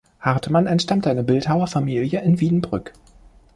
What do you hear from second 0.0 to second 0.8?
Hartmann